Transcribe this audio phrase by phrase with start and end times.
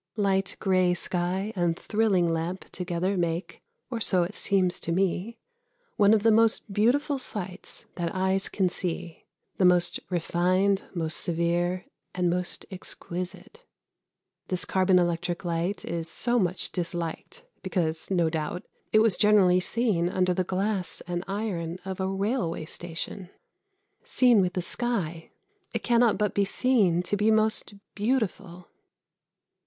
[0.15, 3.61] Light grey sky and thrilling lamp together make
[3.91, 5.37] or so it seems to me
[5.95, 9.27] one of the most beautiful sights that eyes can see
[9.57, 11.85] the most refined, most severe,
[12.15, 13.63] and most exquisite.
[14.47, 20.09] This carbon electric light is so much disliked because, no doubt, it was generally seen
[20.09, 23.29] under the glass and iron of a railway station.
[24.03, 25.29] Seen with the sky
[25.75, 28.65] it cannot but be seen to be most beautiful.